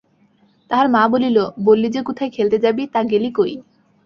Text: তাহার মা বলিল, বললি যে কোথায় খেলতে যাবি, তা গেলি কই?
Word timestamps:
তাহার 0.69 0.87
মা 0.87 1.03
বলিল, 1.07 1.37
বললি 1.59 1.87
যে 1.89 2.01
কোথায় 2.03 2.31
খেলতে 2.31 2.57
যাবি, 2.59 2.83
তা 2.93 2.99
গেলি 3.03 3.29
কই? 3.33 3.53